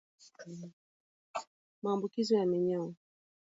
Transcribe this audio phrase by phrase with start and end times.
[1.83, 2.93] Maambukizi ya minyoo